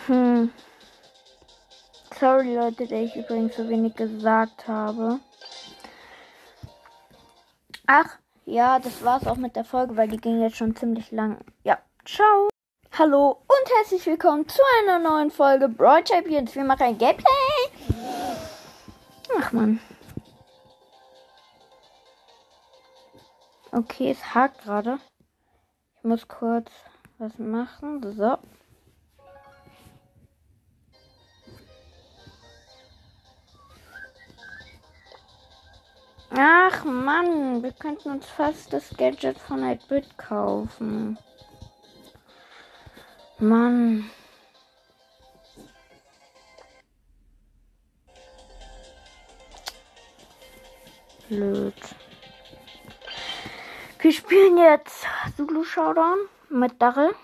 Hm. 0.09 0.51
Sorry 2.19 2.57
Leute, 2.57 2.87
dass 2.87 2.99
ich 2.99 3.15
übrigens 3.15 3.57
so 3.57 3.69
wenig 3.69 3.95
gesagt 3.95 4.67
habe. 4.67 5.21
Ach, 7.87 8.19
ja, 8.47 8.79
das 8.79 9.05
war's 9.05 9.27
auch 9.27 9.37
mit 9.37 9.55
der 9.55 9.65
Folge, 9.65 9.99
weil 9.99 10.09
die 10.09 10.17
ging 10.17 10.41
jetzt 10.41 10.57
schon 10.57 10.75
ziemlich 10.75 11.11
lang. 11.11 11.45
Ja, 11.63 11.79
ciao. 12.07 12.49
Hallo 12.99 13.33
und 13.33 13.77
herzlich 13.77 14.07
willkommen 14.07 14.49
zu 14.49 14.63
einer 14.81 14.99
neuen 14.99 15.31
Folge 15.31 15.69
Brawl 15.69 16.07
Champions. 16.07 16.55
Wir 16.55 16.65
machen 16.65 16.85
ein 16.85 16.97
Gameplay. 16.97 17.27
Ach 19.39 19.53
man. 19.53 19.79
Okay, 23.73 24.13
es 24.13 24.35
hakt 24.35 24.63
gerade. 24.63 25.01
Ich 25.99 26.05
muss 26.05 26.27
kurz 26.27 26.71
was 27.19 27.39
machen. 27.39 28.01
So. 28.17 28.39
Ach 36.31 36.85
Mann, 36.85 37.63
wir 37.63 37.73
könnten 37.73 38.11
uns 38.11 38.27
fast 38.27 38.73
das 38.73 38.97
Gadget 38.97 39.39
von 39.39 39.61
8-Bit 39.61 40.19
kaufen. 40.19 41.19
Mann. 43.39 44.11
Blöd. 51.29 51.75
Wir 54.01 54.13
spielen 54.13 54.59
jetzt 54.59 55.07
Zulu 55.37 55.65
Showdown 55.65 56.19
mit 56.51 56.81
Darrell. 56.81 57.15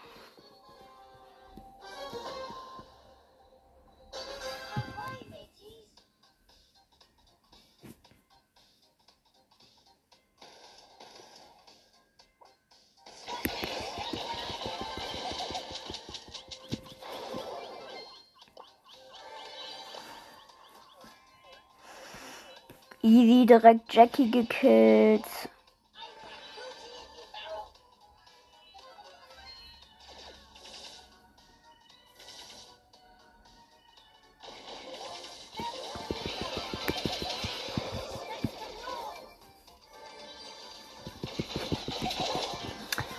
Easy 23.44 23.46
direkt 23.46 23.92
Jackie 23.92 24.30
gekillt. 24.30 25.24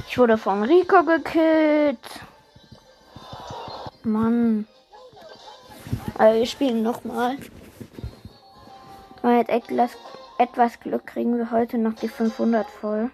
Ich 0.07 0.17
wurde 0.17 0.38
von 0.38 0.63
Rico 0.63 1.03
gekillt. 1.03 1.99
Mann. 4.03 4.67
Also 6.17 6.39
wir 6.39 6.45
spielen 6.45 6.82
nochmal. 6.84 7.38
Mit 9.21 9.49
etwas, 9.49 9.91
etwas 10.38 10.79
Glück 10.79 11.05
kriegen 11.05 11.38
wir 11.38 11.51
heute 11.51 11.77
noch 11.77 11.93
die 11.93 12.07
500 12.07 12.69
voll. 12.69 13.09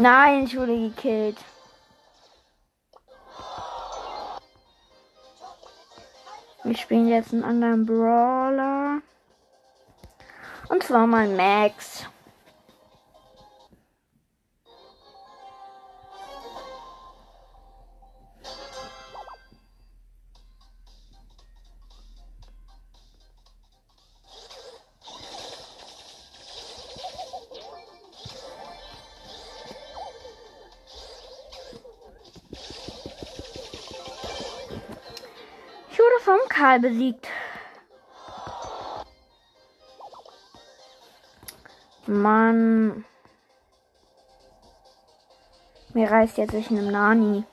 Nein, 0.00 0.44
ich 0.44 0.56
wurde 0.56 0.88
gekillt. 0.88 1.36
Wir 6.64 6.74
spielen 6.74 7.08
jetzt 7.08 7.34
einen 7.34 7.44
anderen 7.44 7.84
Brawler. 7.84 9.02
Und 10.70 10.82
zwar 10.82 11.06
mal 11.06 11.28
Max. 11.28 11.99
Besiegt. 36.80 37.28
Mann. 42.06 43.04
Mir 45.92 46.10
reißt 46.10 46.38
jetzt 46.38 46.54
ich 46.54 46.70
einem 46.70 46.90
Nani. 46.90 47.44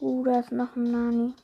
Uh, 0.00 0.22
da 0.24 0.40
ist 0.40 0.52
noch 0.52 0.76
ein 0.76 0.90
Nani. 0.90 1.34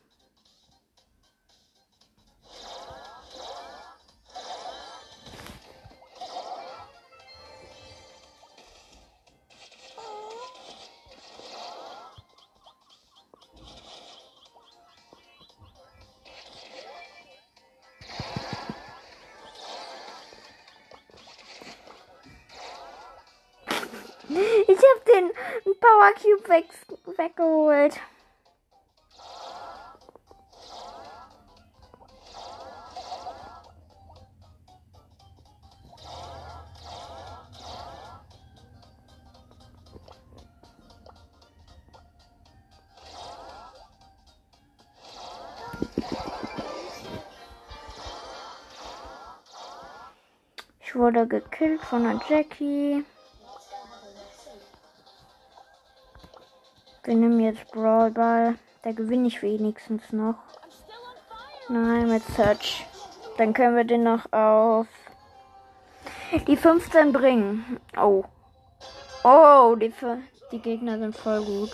Cube 26.21 26.49
weg, 26.51 26.67
weggeholt. 27.17 27.99
Ich 50.81 50.95
wurde 50.95 51.27
gekillt 51.27 51.81
von 51.81 52.03
der 52.03 52.21
Jackie. 52.29 53.05
Wir 57.11 57.17
nehmen 57.17 57.41
jetzt 57.41 57.73
Brawl 57.73 58.13
Ball. 58.13 58.55
Da 58.83 58.93
gewinne 58.93 59.27
ich 59.27 59.43
wenigstens 59.43 60.13
noch. 60.13 60.37
Nein, 61.69 62.09
mit 62.09 62.23
Search. 62.37 62.87
Dann 63.37 63.53
können 63.53 63.75
wir 63.75 63.83
den 63.83 64.05
noch 64.05 64.33
auf 64.33 64.87
die 66.47 66.57
15 66.57 67.13
bringen. 67.13 67.81
Oh. 68.01 68.23
Oh, 69.25 69.75
die, 69.75 69.93
die 70.53 70.61
Gegner 70.61 71.01
sind 71.01 71.17
voll 71.17 71.45
gut. 71.45 71.73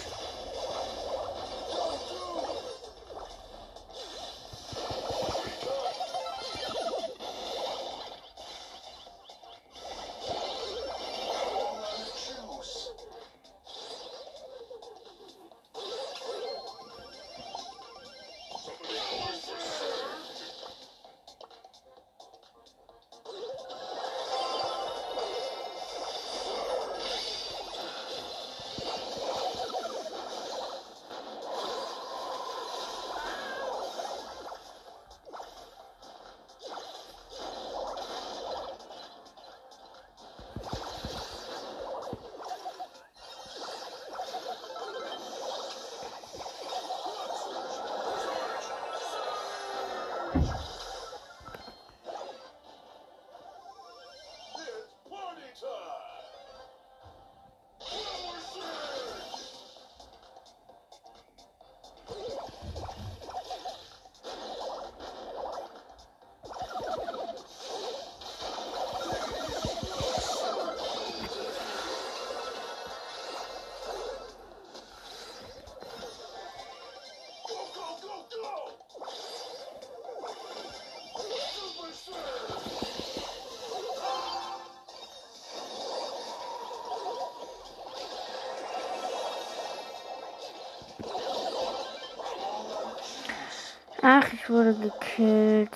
Ach, 94.09 94.33
ich 94.33 94.49
wurde 94.49 94.73
gekillt. 94.73 95.69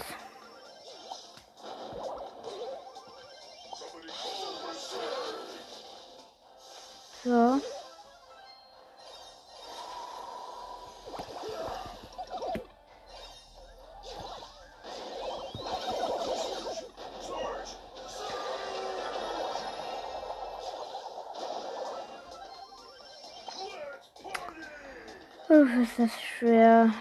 So. 7.25 7.61
Uff, 25.49 25.69
ist 25.83 25.99
das 25.99 26.11
schwer. 26.39 26.93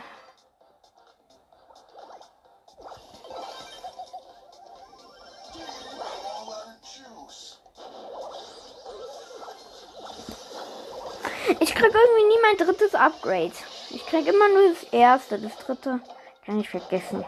Drittes 12.65 12.95
Upgrade. 12.95 13.53
Ich 13.89 14.05
krieg 14.05 14.27
immer 14.27 14.47
nur 14.49 14.69
das 14.69 14.83
erste. 14.91 15.39
Das 15.39 15.57
dritte 15.57 15.99
kann 16.45 16.59
ich 16.59 16.69
vergessen. 16.69 17.25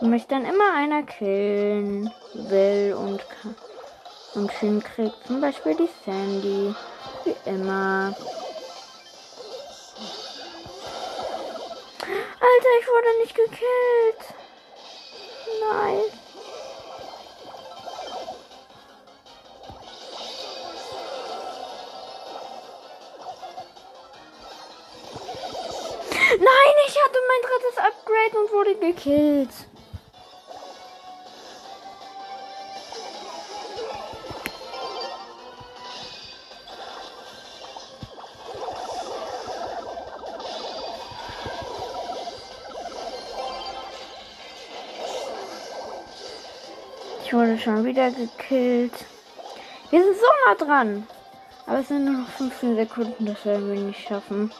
Und 0.00 0.10
mich 0.10 0.26
dann 0.26 0.44
immer 0.44 0.74
einer 0.74 1.02
killen 1.02 2.12
will 2.34 2.94
und, 2.94 3.24
kann- 3.28 3.56
und 4.34 4.50
hinkriegt. 4.52 5.16
Zum 5.26 5.40
Beispiel 5.40 5.74
die 5.74 5.90
Sandy. 6.04 6.74
Wie 7.24 7.36
immer. 7.46 8.14
Alter, 12.40 12.72
ich 12.80 12.86
wurde 12.86 13.18
nicht 13.20 13.34
gekillt. 13.34 14.34
Nein. 15.60 16.17
Hatte 27.08 27.18
mein 27.26 27.42
drittes 27.42 27.78
Upgrade 27.78 28.38
und 28.38 28.52
wurde 28.52 28.74
gekillt. 28.74 29.50
Ich 47.24 47.34
wurde 47.34 47.58
schon 47.58 47.84
wieder 47.84 48.10
gekillt. 48.10 48.92
Wir 49.90 50.02
sind 50.02 50.16
so 50.16 50.26
nah 50.46 50.54
dran. 50.54 51.06
Aber 51.66 51.80
es 51.80 51.88
sind 51.88 52.04
nur 52.06 52.14
noch 52.22 52.28
15 52.30 52.76
Sekunden, 52.76 53.26
das 53.26 53.44
werden 53.44 53.68
wir 53.68 53.80
nicht 53.80 54.08
schaffen. 54.08 54.50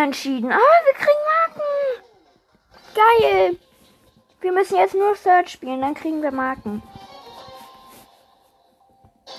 Unentschieden. 0.00 0.50
Ah, 0.50 0.56
wir 0.56 0.94
kriegen 0.94 1.24
Marken. 1.36 1.62
Geil. 2.94 3.58
Wir 4.40 4.52
müssen 4.52 4.78
jetzt 4.78 4.94
nur 4.94 5.14
Search 5.14 5.50
spielen, 5.50 5.82
dann 5.82 5.92
kriegen 5.92 6.22
wir 6.22 6.32
Marken. 6.32 6.82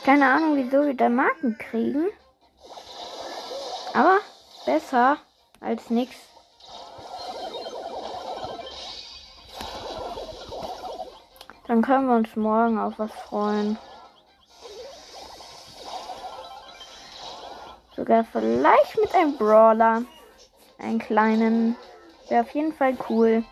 Keine 0.06 0.32
Ahnung, 0.32 0.58
wieso 0.58 0.86
wir 0.86 0.94
da 0.94 1.10
Marken 1.10 1.58
kriegen. 1.58 2.06
Aber 3.96 4.20
besser 4.68 5.18
als 5.62 5.90
nichts. 5.90 6.22
Dann 11.68 11.82
können 11.82 12.06
wir 12.06 12.18
uns 12.18 12.36
morgen 12.36 12.78
auf 12.78 13.00
was 13.00 13.12
freuen. 13.12 13.80
Sogar 17.96 18.24
vielleicht 18.26 19.00
mit 19.00 19.16
einem 19.16 19.36
Brawler. 19.38 20.04
Einen 20.82 21.00
kleinen. 21.00 21.76
Wäre 22.28 22.42
auf 22.42 22.50
jeden 22.52 22.74
Fall 22.74 22.98
cool. 23.10 23.44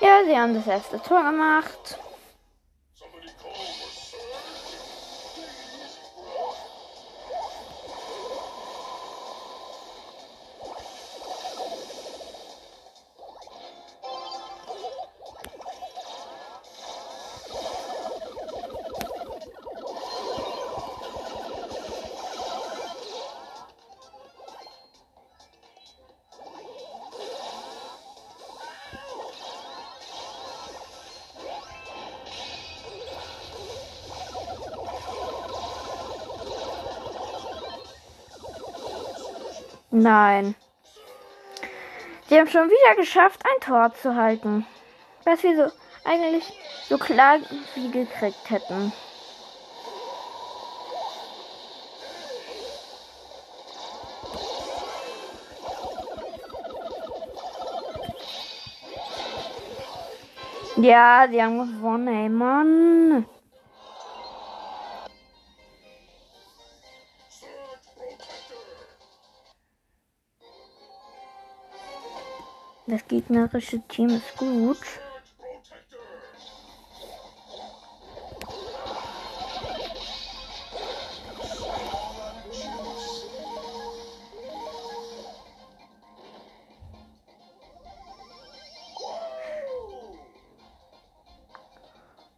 Ja, 0.00 0.24
sie 0.26 0.36
haben 0.36 0.54
das 0.54 0.66
erste 0.66 1.00
Tor 1.00 1.22
gemacht. 1.22 1.98
Nein. 39.94 40.54
Sie 42.26 42.38
haben 42.38 42.48
schon 42.48 42.70
wieder 42.70 42.96
geschafft, 42.96 43.42
ein 43.44 43.60
Tor 43.60 43.92
zu 43.94 44.16
halten. 44.16 44.66
Was 45.24 45.42
wir 45.42 45.54
so 45.54 45.72
eigentlich 46.04 46.44
so 46.88 46.96
klar 46.96 47.38
wie 47.74 47.90
gekriegt 47.90 48.48
hätten. 48.48 48.90
Ja, 60.76 61.28
sie 61.30 61.42
haben 61.42 61.58
gewonnen, 61.58 62.08
ey 62.08 62.28
Mann. 62.30 63.26
Das 72.92 73.08
gegnerische 73.08 73.80
Team 73.88 74.10
ist 74.10 74.36
gut. 74.36 74.76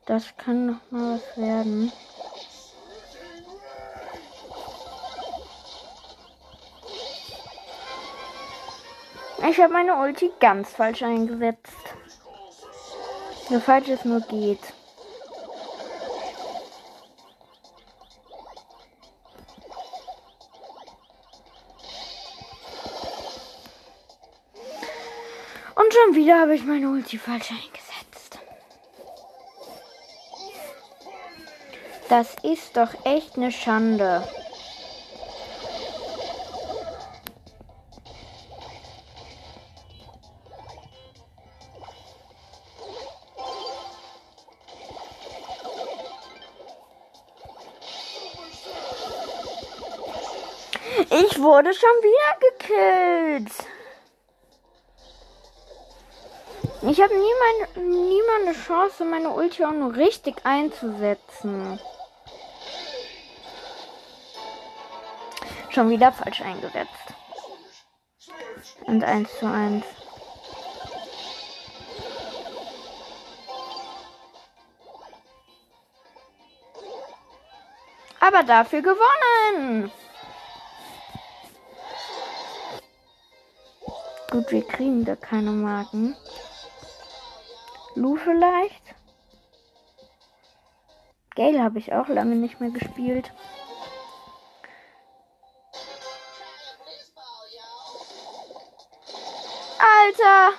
Das 0.07 0.37
kann 0.37 0.67
noch 0.67 0.91
mal 0.93 1.17
was 1.17 1.37
werden. 1.37 1.91
Ich 9.47 9.61
habe 9.61 9.75
meine 9.75 9.95
Ulti 9.97 10.33
ganz 10.41 10.71
falsch 10.71 11.03
eingesetzt. 11.03 11.77
So 13.51 13.61
falsch 13.61 13.89
es 13.89 14.05
nur 14.05 14.21
geht. 14.23 14.61
Und 25.75 25.93
schon 25.93 26.15
wieder 26.15 26.41
habe 26.41 26.55
ich 26.55 26.65
meine 26.65 26.89
Ulti 26.89 27.19
falsch 27.19 27.51
eingesetzt. 27.51 28.39
Das 32.09 32.35
ist 32.43 32.79
doch 32.79 32.95
echt 33.05 33.37
eine 33.37 33.53
Schande. 33.53 34.27
Wurde 51.45 51.73
schon 51.75 51.91
wieder 52.03 53.39
gekillt. 53.39 53.53
Ich 56.83 57.01
habe 57.01 57.15
nie, 57.15 57.33
mein, 57.41 57.89
nie 57.89 58.23
mal 58.23 58.43
eine 58.43 58.55
Chance, 58.55 59.05
meine 59.05 59.31
Ulti 59.31 59.65
auch 59.65 59.71
nur 59.71 59.95
richtig 59.95 60.45
einzusetzen. 60.45 61.79
Schon 65.71 65.91
wieder 65.91 66.13
falsch 66.13 66.41
eingesetzt. 66.41 66.91
Und 68.87 69.03
1 69.03 69.39
zu 69.39 69.47
1. 69.47 69.85
Aber 78.21 78.43
dafür 78.43 78.83
gewonnen. 78.83 79.93
Gut, 84.35 84.51
wir 84.51 84.67
kriegen 84.67 85.05
da 85.05 85.15
keine 85.15 85.53
Marken. 85.53 86.17
Lu 87.95 88.17
vielleicht? 88.17 88.83
Gale 91.37 91.63
habe 91.63 91.79
ich 91.79 91.93
auch 91.93 92.09
lange 92.09 92.35
nicht 92.35 92.59
mehr 92.59 92.71
gespielt. 92.71 93.31
Alter! 99.79 100.55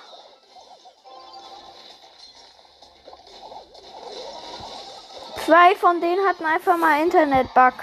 Zwei 5.44 5.76
von 5.76 6.00
denen 6.00 6.26
hatten 6.26 6.46
einfach 6.46 6.78
mal 6.78 7.02
Internet-Bug. 7.02 7.74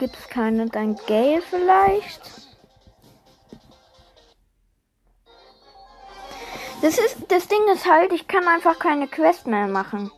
Lu 0.00 0.06
gibt's 0.06 0.28
keine. 0.28 0.66
Dann 0.66 0.96
Gale 1.06 1.42
vielleicht. 1.42 2.22
Das 6.82 6.98
ist, 6.98 7.16
das 7.28 7.46
Ding 7.46 7.60
ist 7.72 7.86
halt, 7.86 8.12
ich 8.12 8.26
kann 8.26 8.48
einfach 8.48 8.78
keine 8.78 9.06
Quest 9.06 9.46
mehr 9.46 9.66
machen. 9.66 10.10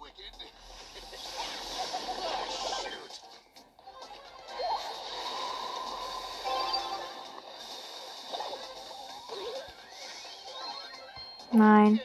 Nein. 11.50 12.00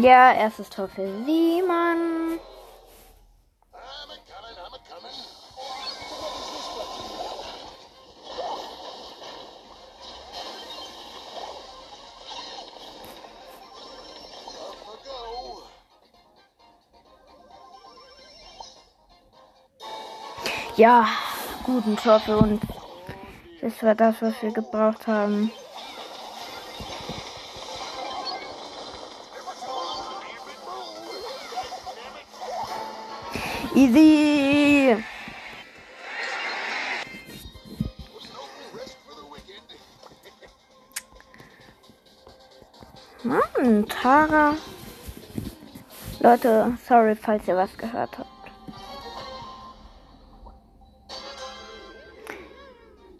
Ja, 0.00 0.32
erstes 0.32 0.70
Tor 0.70 0.88
für 0.88 1.06
Simon. 1.24 2.38
Ja, 20.76 21.08
guten 21.64 21.96
Tor 21.96 22.20
für 22.20 22.36
uns. 22.36 22.60
Das 23.60 23.82
war 23.82 23.96
das, 23.96 24.22
was 24.22 24.40
wir 24.42 24.52
gebraucht 24.52 25.08
haben. 25.08 25.50
Easy. 33.78 34.96
Mann, 43.22 43.86
Tara. 43.86 44.56
Leute, 46.18 46.76
sorry, 46.88 47.14
falls 47.14 47.46
ihr 47.46 47.54
was 47.54 47.78
gehört 47.78 48.18
habt. 48.18 48.28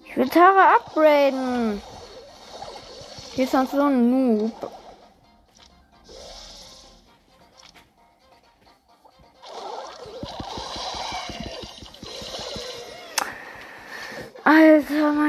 Ich 0.07 0.17
will 0.17 0.29
Tara 0.29 0.75
upgraden. 0.75 1.81
Die 3.37 3.43
ist 3.43 3.53
sonst 3.53 3.71
so 3.71 3.83
ein 3.83 4.11
Noob. 4.11 4.78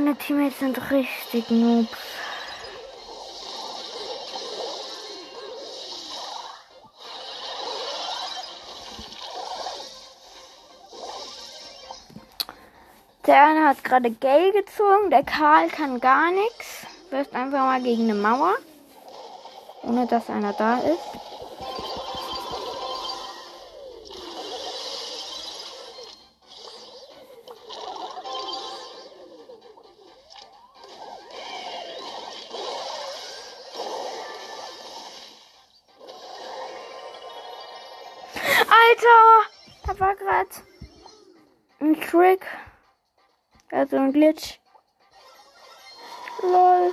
Meine 0.10 0.18
Teammates 0.18 0.60
sind 0.60 0.92
richtig 0.92 1.52
Noobs. 1.52 1.88
Der 13.28 13.46
eine 13.46 13.68
hat 13.68 13.84
gerade 13.84 14.10
Gale 14.10 14.52
gezogen, 14.52 15.12
der 15.12 15.24
Karl 15.24 15.68
kann 15.68 16.00
gar 16.00 16.32
nichts. 16.32 16.88
Wirft 17.12 17.36
einfach 17.36 17.60
mal 17.60 17.82
gegen 17.82 18.06
eine 18.06 18.16
Mauer. 18.16 18.56
Ohne 19.84 20.08
dass 20.08 20.28
einer 20.30 20.54
da 20.54 20.80
ist. 20.80 21.19
War 40.00 40.16
gerade 40.16 40.50
ein 41.80 42.00
Trick. 42.00 42.46
Also 43.72 43.98
ein 43.98 44.14
Glitch. 44.14 44.60
Lol. 46.42 46.92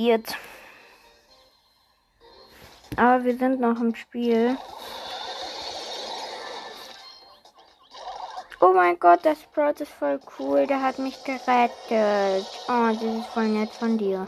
Passiert. 0.00 0.36
Aber 2.96 3.24
wir 3.24 3.36
sind 3.36 3.60
noch 3.60 3.80
im 3.80 3.94
Spiel. 3.94 4.56
Oh 8.60 8.72
mein 8.74 8.98
Gott, 8.98 9.24
der 9.24 9.36
Sprout 9.36 9.82
ist 9.82 9.92
voll 9.92 10.20
cool. 10.38 10.66
Der 10.66 10.82
hat 10.82 10.98
mich 10.98 11.22
gerettet. 11.24 12.46
Oh, 12.68 12.88
das 12.92 13.02
ist 13.02 13.26
voll 13.32 13.48
nett 13.48 13.70
von 13.70 13.96
dir. 13.96 14.26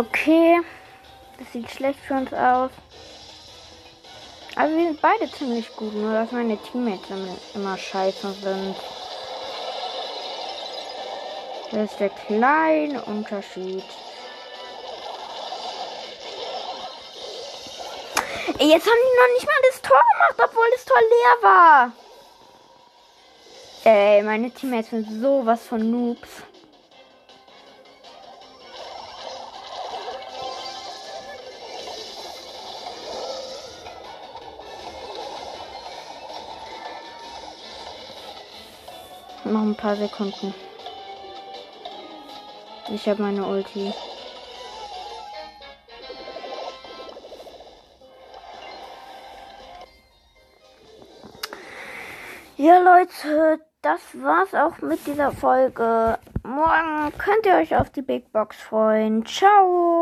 Okay. 0.00 0.62
Das 1.38 1.52
sieht 1.52 1.70
schlecht 1.70 2.00
für 2.00 2.14
uns 2.14 2.32
aus. 2.32 2.70
Also 4.56 4.74
wir 4.74 4.84
sind 4.86 5.02
beide 5.02 5.30
ziemlich 5.30 5.76
gut, 5.76 5.94
nur 5.94 6.14
dass 6.14 6.32
meine 6.32 6.56
Teammates 6.56 7.10
immer- 7.54 7.76
scheiße 7.76 8.32
sind. 8.32 8.76
Das 11.70 11.90
ist 11.90 12.00
der 12.00 12.08
kleine 12.08 13.02
Unterschied. 13.04 13.84
Ey, 18.58 18.68
jetzt 18.68 18.86
haben 18.86 19.02
die 19.04 19.20
noch 19.20 19.34
nicht 19.34 19.46
mal 19.46 19.62
das 19.70 19.82
Tor 19.82 20.00
gemacht, 20.12 20.50
obwohl 20.50 20.70
das 20.74 20.84
Tor 20.86 20.98
leer 20.98 21.42
war. 21.42 21.92
Ey, 23.84 24.22
meine 24.22 24.50
Teammates 24.50 24.90
sind 24.90 25.20
sowas 25.20 25.60
von 25.66 25.90
Noobs. 25.90 26.28
Ein 39.70 39.76
paar 39.76 39.96
Sekunden. 39.96 40.54
Ich 42.92 43.08
habe 43.08 43.22
meine 43.22 43.46
Ulti. 43.46 43.92
Ja, 52.56 52.78
Leute, 52.80 53.60
das 53.80 54.00
war's 54.14 54.54
auch 54.54 54.78
mit 54.82 55.06
dieser 55.06 55.32
Folge. 55.32 56.18
Morgen 56.42 57.12
könnt 57.16 57.46
ihr 57.46 57.54
euch 57.54 57.74
auf 57.76 57.90
die 57.90 58.02
Big 58.02 58.32
Box 58.32 58.56
freuen. 58.56 59.24
Ciao! 59.24 60.00